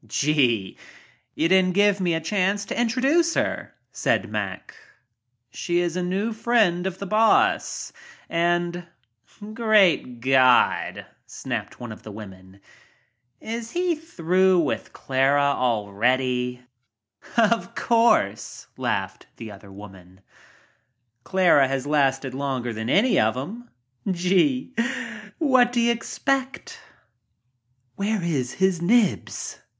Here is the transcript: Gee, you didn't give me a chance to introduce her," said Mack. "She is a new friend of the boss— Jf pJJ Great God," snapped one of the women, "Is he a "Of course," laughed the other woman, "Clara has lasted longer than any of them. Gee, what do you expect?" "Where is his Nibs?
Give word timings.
Gee, 0.07 0.79
you 1.35 1.47
didn't 1.47 1.75
give 1.75 2.01
me 2.01 2.15
a 2.15 2.19
chance 2.19 2.65
to 2.65 2.81
introduce 2.81 3.35
her," 3.35 3.75
said 3.91 4.31
Mack. 4.31 4.73
"She 5.51 5.79
is 5.79 5.95
a 5.95 6.01
new 6.01 6.33
friend 6.33 6.87
of 6.87 6.97
the 6.97 7.05
boss— 7.05 7.93
Jf 8.31 8.87
pJJ 9.29 9.53
Great 9.53 10.19
God," 10.21 11.05
snapped 11.27 11.79
one 11.79 11.91
of 11.91 12.01
the 12.01 12.11
women, 12.11 12.61
"Is 13.39 13.69
he 13.69 13.91
a 13.91 15.39
"Of 17.51 17.75
course," 17.75 18.67
laughed 18.77 19.27
the 19.37 19.51
other 19.51 19.71
woman, 19.71 20.21
"Clara 21.23 21.67
has 21.67 21.85
lasted 21.85 22.33
longer 22.33 22.73
than 22.73 22.89
any 22.89 23.19
of 23.19 23.35
them. 23.35 23.69
Gee, 24.09 24.73
what 25.37 25.71
do 25.71 25.79
you 25.79 25.91
expect?" 25.91 26.79
"Where 27.95 28.23
is 28.23 28.53
his 28.53 28.81
Nibs? 28.81 29.59